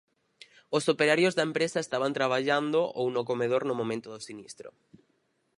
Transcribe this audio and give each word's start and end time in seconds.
Os 0.77 0.83
operarios 0.93 1.33
da 1.35 1.47
empresa 1.49 1.79
estaban 1.81 2.15
traballando 2.17 2.79
ou 2.99 3.05
no 3.15 3.23
comedor 3.29 3.61
no 3.65 3.77
momento 3.79 4.07
do 4.11 4.23
sinistro. 4.27 4.69